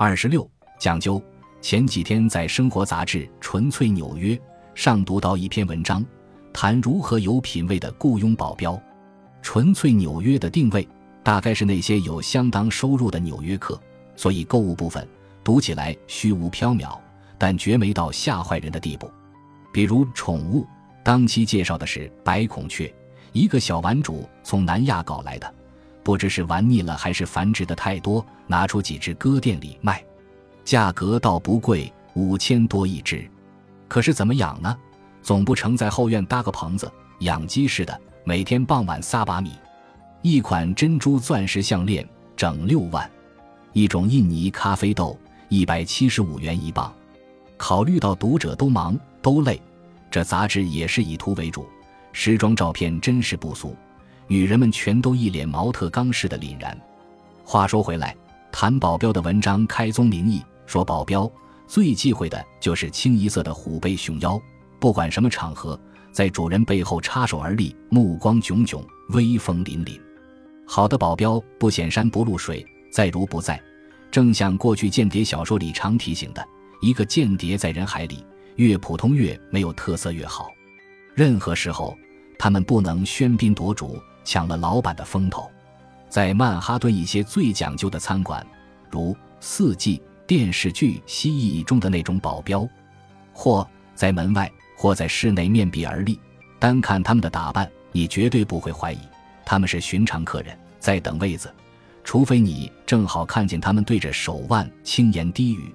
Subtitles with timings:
[0.00, 0.48] 二十六
[0.78, 1.20] 讲究。
[1.60, 4.36] 前几天在《生活杂志·纯粹纽约》
[4.72, 6.06] 上读到一篇文章，
[6.52, 8.80] 谈如何有品位的雇佣保镖。
[9.42, 10.86] 纯粹纽约的定位
[11.24, 13.76] 大概是那些有相当收入的纽约客，
[14.14, 15.04] 所以购物部分
[15.42, 16.96] 读起来虚无缥缈，
[17.36, 19.10] 但绝没到吓坏人的地步。
[19.72, 20.64] 比如宠物，
[21.02, 22.94] 当期介绍的是白孔雀，
[23.32, 25.54] 一个小玩主从南亚搞来的，
[26.08, 30.02] 不知是玩腻了还是繁殖的太多，拿出几只搁店里卖。
[30.64, 33.30] 价格倒不贵，五千多一只。
[33.88, 34.74] 可是怎么养呢？
[35.20, 39.52] 总不成在后院搭个棚子养鸡似的，每天傍晚撒把米。
[40.22, 43.06] 一款珍珠钻石项链整六万，
[43.74, 45.14] 一种印尼咖啡豆
[45.50, 46.90] 一百七十五元一磅。
[47.58, 49.60] 考虑到读者都忙都累，
[50.10, 51.68] 这杂志也是以图为主，
[52.14, 53.76] 时装照片真是不俗，
[54.28, 56.78] 女人们全都一脸毛特刚似的凛然。
[57.42, 58.14] 话说回来，
[58.52, 60.42] 谈保镖的文章开宗明义。
[60.66, 61.30] 说保镖
[61.66, 64.38] 最忌讳的就是清一色的虎背熊腰，
[64.78, 65.80] 不管什么场合，
[66.12, 69.98] 在主人背后插手而立，目光炯炯，威风凛凛。
[70.66, 73.58] 好的保镖不显山不露水，在如不在。
[74.10, 76.46] 正像过去间谍小说里常提醒的，
[76.82, 78.22] 一个间谍在人海里
[78.56, 80.48] 越普通越没有特色越好。
[81.14, 81.96] 任何时候，
[82.38, 83.98] 他们不能喧宾夺主，
[84.28, 85.50] 抢了老板的风头。
[86.10, 88.46] 在曼哈顿一些最讲究的餐馆，
[88.90, 90.02] 如四季。
[90.26, 92.68] 电视剧《蜥蜴》中的那种保镖，
[93.32, 96.20] 或在门外，或在室内面壁而立。
[96.58, 98.98] 单看他们的打扮，你绝对不会怀疑
[99.42, 101.50] 他们是寻常客人，在等位子。
[102.04, 105.74] 除非你正好看见他们对着手腕轻言低语。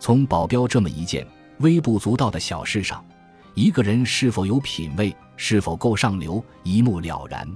[0.00, 1.26] 从保镖这么一件
[1.58, 3.04] 微不足道的小事上，
[3.52, 7.46] 一个人是否有品位，是否够上流，一目了然。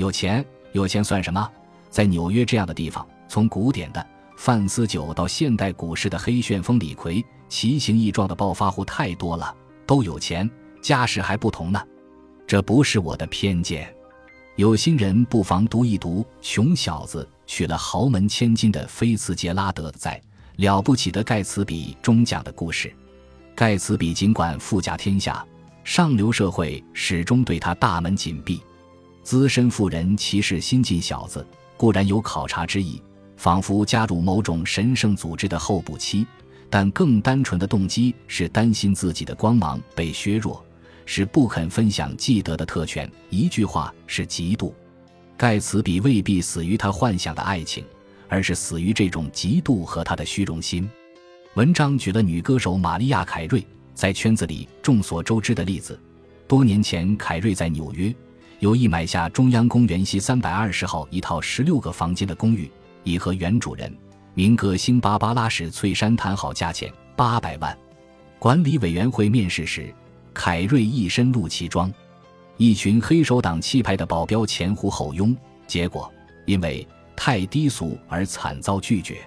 [0.00, 1.46] 有钱，有钱算什么？
[1.90, 4.04] 在纽约这样的地方，从古典的。
[4.34, 11.78] 范思久到现代股市的黑旋风李逵，奇形异状的暴发户太多了，都有钱，家世还不同呢。
[12.46, 13.94] 这不是我的偏见，
[14.56, 20.18] 有心人不妨读一读穷小子娶了豪门千金的菲茨杰拉德在
[20.56, 22.90] 《了不起的盖茨比》中讲的故事。
[23.54, 25.46] 盖茨比尽管富甲天下，
[25.84, 28.62] 上流社会始终对他大门紧闭。
[29.22, 33.00] 资深富人歧视新进小子，固然有考察之意。
[33.36, 36.26] 仿佛加入某种神圣组织的候补期，
[36.68, 40.62] 但更单纯的动机是担心自己的光芒被削弱，
[41.06, 43.10] 是不肯分享既得的特权。
[43.30, 44.70] 一句话是嫉妒。
[45.38, 47.82] 盖茨比未必死于他幻想的爱情，
[48.28, 50.86] 而是死于这种嫉妒和他的虚荣心。
[51.54, 55.98] 文章举了女歌手玛丽亚·凯瑞在圈子里众所周知的例子。
[56.46, 58.14] 多年前，凯瑞在纽约
[58.60, 62.70] 有意买下中央公园西三百二十号一套十六个房间的公寓。
[63.02, 63.90] 已和原主人
[64.34, 67.76] 明歌星芭芭拉史翠珊谈好价钱八百万。
[68.38, 69.90] 管理委员会面试时，
[70.34, 71.90] 凯瑞一身露脐装，
[72.58, 75.34] 一群黑手党气派的保镖前呼后拥，
[75.66, 76.12] 结果
[76.44, 79.22] 因为太低俗而惨遭拒绝。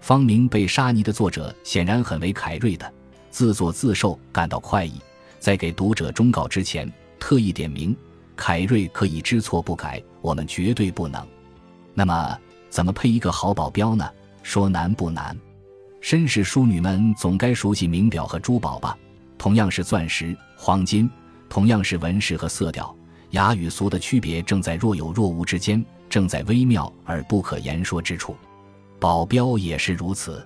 [0.00, 2.90] 方明被沙尼的作者显然很为凯瑞的
[3.28, 4.94] 自作自受感到快意，
[5.38, 6.90] 在给读者忠告之前
[7.20, 7.94] 特意点名：
[8.36, 11.26] 凯瑞可以知错不改，我们绝对不能。
[11.94, 12.38] 那么。
[12.70, 14.10] 怎么配一个好保镖呢？
[14.42, 15.38] 说难不难，
[16.00, 18.96] 绅士淑女们总该熟悉名表和珠宝吧？
[19.36, 21.10] 同样是钻石、黄金，
[21.50, 22.96] 同样是纹饰和色调，
[23.32, 28.34] 雅与俗的区别正在若有若无之间，正在微妙而不可言说之处。
[28.98, 30.42] 保镖也是如此，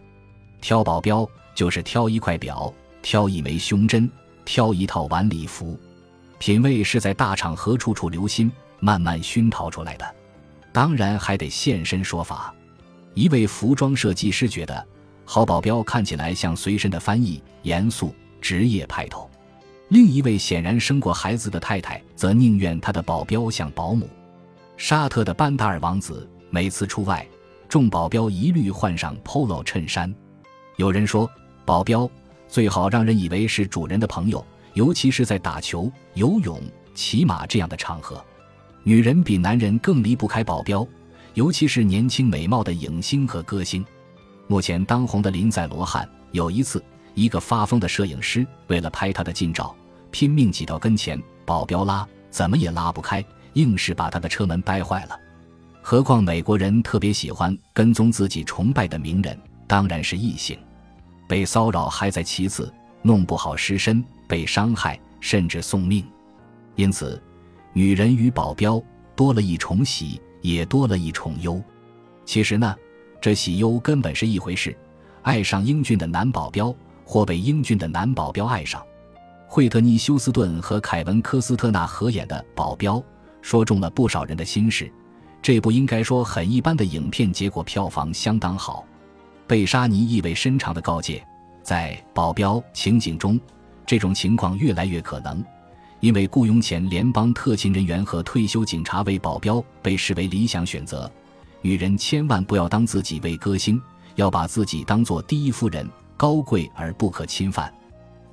[0.60, 1.24] 挑保镖
[1.54, 4.10] 就是挑一块表，挑一枚胸针，
[4.44, 5.78] 挑一套晚礼服。
[6.38, 10.14] 品味是在大场合处处留心，慢慢熏陶出来的。
[10.72, 12.54] 当然还得现身说法。
[13.14, 14.86] 一位服装设计师觉得
[15.24, 19.26] 好保镖看起来像随身的翻译，严肃职业派头；
[19.88, 24.06] 另一位显然生过孩子的太太则宁愿他的保镖像保姆。
[24.76, 27.26] 沙特的班达尔王子每次出外，
[27.66, 30.14] 众保镖一律换上 polo 衬衫。
[30.76, 31.28] 有人说，
[31.64, 32.08] 保镖
[32.46, 34.44] 最好让人以为是主人的朋友，
[34.76, 36.60] 尤其是在打球、游泳、
[36.94, 38.22] 骑马这样的场合。
[38.82, 40.86] 女人比男人更离不开保镖，
[41.32, 43.82] 尤其是年轻美貌的影星和歌星。
[44.46, 46.84] 目前当红的林赛·罗汉，有一次，
[47.14, 49.74] 一个发疯的摄影师为了拍他的近照，
[50.10, 53.24] 拼命挤到跟前，保镖拉怎么也拉不开，
[53.54, 55.18] 硬是把他的车门掰坏了。
[55.80, 60.58] 何况美国人特别喜欢跟踪自己崇拜的名人，当然是异性。
[61.26, 62.70] 被骚扰还在其次，
[63.00, 66.04] 弄不好失身、被伤害，甚至送命。
[66.74, 67.22] 因此。
[67.72, 68.82] 女人与保镖
[69.14, 71.62] 多了一重喜，也多了一重忧。
[72.24, 72.74] 其实呢，
[73.20, 74.74] 这喜忧根本是一回事。
[75.20, 76.74] 爱上英俊的男保镖，
[77.04, 78.82] 或被英俊的男保镖爱上。
[79.46, 82.96] 惠特尼·休斯顿和凯文·科斯特纳合演的《保镖》，
[83.42, 84.90] 说中了不少人的心事。
[85.42, 88.86] 这部应该说很一般的影片，结果票房相当好。
[89.46, 91.22] 贝沙尼意味深长的告诫：
[91.62, 93.38] 在保镖情景中，
[93.86, 95.42] 这种情况越来越可能，
[96.00, 101.10] 因为雇佣前联邦特勤人员和退休警察为保镖被视为理想选择。
[101.62, 103.80] 女人千万不要当自己为歌星，
[104.16, 107.72] 要把自己当做第一夫人，高贵而不可侵犯。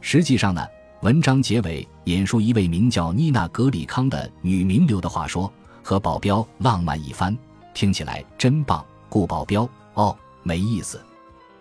[0.02, 0.66] 实际上呢？
[1.02, 5.52] 文章结尾引述一位名叫妮娜·格里康的女名流的话说
[5.84, 7.38] ：“和保镖浪漫一番，
[7.74, 8.82] 听起来真棒。
[9.10, 11.02] 雇保镖哦，没意思。”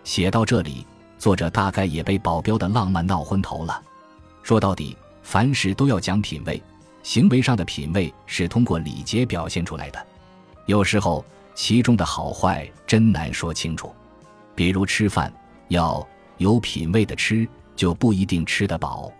[0.05, 0.87] 写到这里，
[1.23, 3.81] 作者大概也被保镖的浪漫闹昏头了。
[4.43, 6.61] 说到底，凡事都要讲品味，
[7.05, 10.05] 行为上的品味是通过礼节表现出来的。
[10.67, 11.25] 有时候
[11.55, 13.95] 其中的好坏真难说清楚。
[14.57, 15.33] 比如吃饭，
[15.69, 16.05] 要
[16.39, 19.13] 有品味的吃，就不一定吃得饱。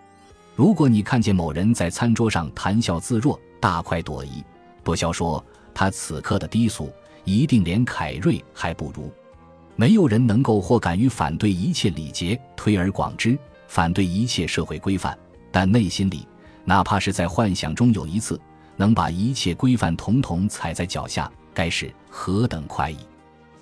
[0.57, 4.43] 如果你看见某人在餐桌上谈笑自若、大快朵颐，
[4.83, 5.41] 不消说
[5.73, 6.91] 他此刻的低俗，
[7.23, 9.09] 一定连凯瑞还不如。
[9.75, 13.37] 没有人能够或敢于反对一切礼节，推而广之，
[13.67, 15.17] 反对一切社会规范，
[15.51, 16.27] 但内心里，
[16.63, 18.39] 哪怕是在幻想中有一次
[18.75, 22.95] 能把一切规范统统踩在脚下，该是何等快意！《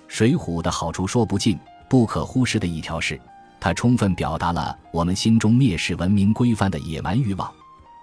[0.06, 3.18] 水浒》的好处说不尽，不可忽视的一条是。
[3.58, 7.50] 它充分表达了我们心中蔑视文明规范的野蛮欲望，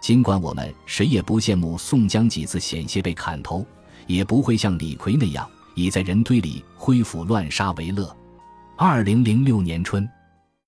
[0.02, 3.66] 尽管我们谁也不羡慕宋江几次险些被砍头，
[4.08, 8.16] 也不会像李逵那样以在人堆里挥斧乱杀为乐。
[8.78, 10.10] 二零零六年春。